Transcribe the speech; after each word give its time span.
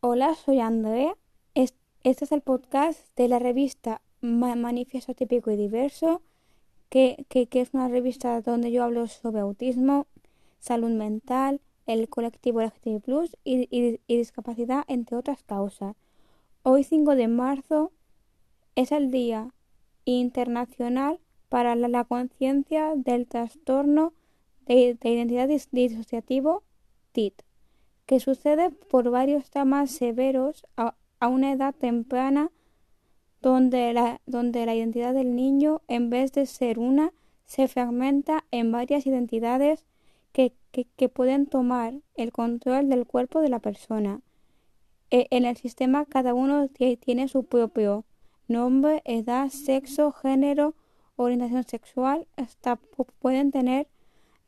Hola, 0.00 0.36
soy 0.36 0.60
Andrea. 0.60 1.16
Este 1.56 1.74
es 2.04 2.30
el 2.30 2.40
podcast 2.40 3.00
de 3.16 3.26
la 3.26 3.40
revista 3.40 4.00
Manifiesto 4.20 5.12
Típico 5.12 5.50
y 5.50 5.56
Diverso, 5.56 6.22
que, 6.88 7.26
es 7.28 7.74
una 7.74 7.88
revista 7.88 8.40
donde 8.40 8.70
yo 8.70 8.84
hablo 8.84 9.08
sobre 9.08 9.40
autismo, 9.40 10.06
salud 10.60 10.90
mental, 10.90 11.60
el 11.86 12.08
colectivo 12.08 12.62
LGTB 12.62 13.00
Plus 13.00 13.36
y, 13.42 13.98
discapacidad, 14.06 14.84
entre 14.86 15.16
otras 15.16 15.42
causas. 15.42 15.96
Hoy, 16.62 16.84
5 16.84 17.16
de 17.16 17.26
marzo, 17.26 17.90
es 18.76 18.92
el 18.92 19.10
Día 19.10 19.52
Internacional 20.04 21.18
para 21.48 21.74
la, 21.74 22.04
conciencia 22.04 22.94
del 22.94 23.26
trastorno 23.26 24.12
de, 24.64 24.96
identidad 25.02 25.48
disociativo 25.48 26.62
TIT 27.10 27.42
que 28.08 28.20
sucede 28.20 28.70
por 28.70 29.10
varios 29.10 29.50
temas 29.50 29.90
severos 29.90 30.66
a, 30.78 30.94
una 31.28 31.52
edad 31.52 31.74
temprana 31.74 32.50
donde 33.42 33.92
la, 33.92 34.22
donde 34.24 34.64
la 34.64 34.74
identidad 34.74 35.12
del 35.12 35.36
niño, 35.36 35.82
en 35.88 36.08
vez 36.08 36.32
de 36.32 36.46
ser 36.46 36.78
una, 36.78 37.12
se 37.44 37.68
fragmenta 37.68 38.46
en 38.50 38.72
varias 38.72 39.06
identidades 39.06 39.84
que, 40.32 40.54
que, 40.72 41.08
pueden 41.10 41.44
tomar 41.44 42.00
el 42.14 42.32
control 42.32 42.88
del 42.88 43.04
cuerpo 43.04 43.42
de 43.42 43.50
la 43.50 43.58
persona. 43.58 44.22
E, 45.10 45.26
en 45.30 45.44
el 45.44 45.58
sistema 45.58 46.06
cada 46.06 46.32
uno 46.32 46.66
tiene 47.00 47.28
su 47.28 47.44
propio 47.44 48.06
nombre, 48.46 49.02
edad, 49.04 49.50
sexo, 49.50 50.12
género, 50.12 50.74
orientación 51.16 51.64
sexual, 51.64 52.26
hasta 52.36 52.76
pueden 53.18 53.50
tener 53.50 53.86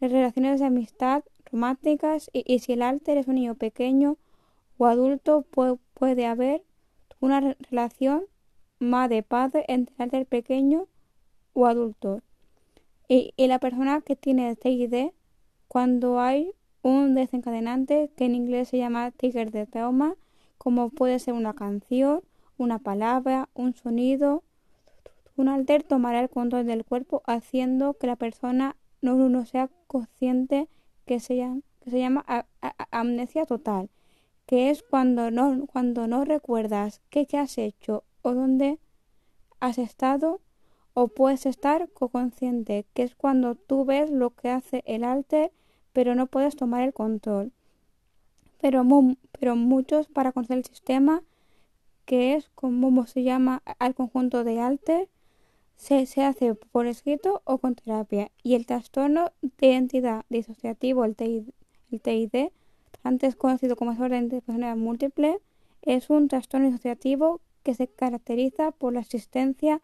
relaciones 0.00 0.60
de 0.60 0.66
amistad, 0.66 1.24
y, 2.32 2.58
si 2.60 2.72
el 2.72 2.82
alter 2.82 3.18
es 3.18 3.26
un 3.26 3.34
niño 3.34 3.54
pequeño 3.54 4.16
o 4.78 4.86
adulto 4.86 5.42
puede, 5.42 6.26
haber 6.26 6.62
una 7.20 7.54
relación 7.70 8.24
madre-padre 8.78 9.64
entre 9.68 9.94
el 9.96 10.02
alter 10.02 10.26
pequeño 10.26 10.86
o 11.52 11.66
adulto. 11.66 12.22
Y, 13.08 13.34
la 13.36 13.58
persona 13.58 14.00
que 14.00 14.16
tiene 14.16 14.54
TID, 14.56 15.10
cuando 15.68 16.20
hay 16.20 16.52
un 16.82 17.14
desencadenante 17.14 18.10
que 18.16 18.24
en 18.24 18.34
inglés 18.34 18.68
se 18.68 18.78
llama 18.78 19.10
trigger 19.10 19.50
de 19.50 19.66
trauma, 19.66 20.14
como 20.58 20.90
puede 20.90 21.18
ser 21.18 21.34
una 21.34 21.54
canción, 21.54 22.22
una 22.56 22.78
palabra, 22.78 23.48
un 23.54 23.74
sonido, 23.74 24.42
un 25.36 25.48
alter 25.48 25.82
tomará 25.82 26.20
el 26.20 26.28
control 26.28 26.66
del 26.66 26.84
cuerpo 26.84 27.22
haciendo 27.26 27.94
que 27.94 28.06
la 28.06 28.16
persona 28.16 28.76
no, 29.02 29.16
no 29.16 29.46
sea 29.46 29.70
consciente 29.86 30.68
que 31.06 31.20
se 31.20 31.36
llama, 31.36 31.60
que 31.80 31.90
se 31.90 31.98
llama 31.98 32.24
amnesia 32.90 33.46
total, 33.46 33.90
que 34.46 34.70
es 34.70 34.82
cuando 34.82 35.30
no, 35.30 35.66
cuando 35.66 36.06
no 36.06 36.24
recuerdas 36.24 37.00
qué, 37.10 37.26
qué 37.26 37.38
has 37.38 37.58
hecho 37.58 38.04
o 38.22 38.34
dónde 38.34 38.78
has 39.60 39.78
estado 39.78 40.40
o 40.94 41.08
puedes 41.08 41.46
estar 41.46 41.88
consciente, 41.90 42.86
que 42.94 43.02
es 43.02 43.14
cuando 43.14 43.54
tú 43.54 43.84
ves 43.84 44.10
lo 44.10 44.30
que 44.30 44.50
hace 44.50 44.82
el 44.86 45.04
alter 45.04 45.52
pero 45.92 46.14
no 46.14 46.26
puedes 46.26 46.56
tomar 46.56 46.82
el 46.82 46.92
control. 46.92 47.52
Pero, 48.60 48.84
pero 49.38 49.56
muchos 49.56 50.08
para 50.08 50.32
conocer 50.32 50.58
el 50.58 50.64
sistema, 50.64 51.22
que 52.04 52.34
es 52.34 52.48
como 52.50 53.06
se 53.06 53.22
llama 53.22 53.62
al 53.78 53.94
conjunto 53.94 54.44
de 54.44 54.60
alter, 54.60 55.08
se, 55.80 56.04
se, 56.04 56.22
hace 56.22 56.54
por 56.54 56.86
escrito 56.86 57.40
o 57.44 57.56
con 57.56 57.74
terapia 57.74 58.30
y 58.42 58.54
el 58.54 58.66
trastorno 58.66 59.32
de 59.40 59.68
identidad 59.68 60.26
disociativo, 60.28 61.06
el 61.06 61.16
TID, 61.16 61.48
el 61.90 62.00
TID 62.02 62.50
antes 63.02 63.34
conocido 63.34 63.76
como 63.76 63.92
desorden 63.92 64.28
de 64.28 64.42
personalidad 64.42 64.76
múltiple, 64.76 65.40
es 65.80 66.10
un 66.10 66.28
trastorno 66.28 66.66
disociativo 66.66 67.40
que 67.62 67.72
se 67.72 67.88
caracteriza 67.88 68.72
por 68.72 68.92
la 68.92 69.00
existencia 69.00 69.80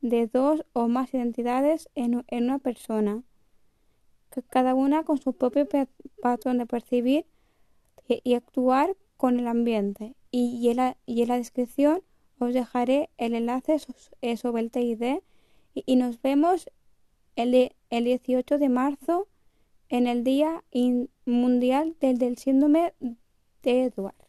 de 0.00 0.26
dos 0.26 0.64
o 0.72 0.88
más 0.88 1.14
identidades 1.14 1.88
en, 1.94 2.24
en 2.26 2.44
una 2.44 2.58
persona, 2.58 3.22
cada 4.50 4.74
una 4.74 5.04
con 5.04 5.18
su 5.18 5.34
propio 5.34 5.68
patrón 6.20 6.58
de 6.58 6.66
percibir 6.66 7.26
y, 8.08 8.34
actuar 8.34 8.96
con 9.16 9.38
el 9.38 9.46
ambiente. 9.46 10.16
Y, 10.32 10.56
y, 10.56 10.70
en 10.70 10.78
la, 10.78 10.96
y 11.06 11.22
en 11.22 11.28
la 11.28 11.36
descripción 11.36 12.02
os 12.38 12.54
dejaré 12.54 13.10
el 13.18 13.34
enlace 13.34 13.78
sobre 14.36 14.62
el 14.62 14.70
TID 14.70 15.20
y 15.74 15.96
nos 15.96 16.20
vemos 16.22 16.70
el, 17.36 17.72
el 17.90 18.04
18 18.04 18.58
de 18.58 18.68
marzo 18.68 19.28
en 19.88 20.06
el 20.06 20.24
Día 20.24 20.64
Mundial 21.24 21.96
del, 22.00 22.18
del 22.18 22.36
Síndrome 22.36 22.94
de 23.62 23.84
Edward. 23.84 24.27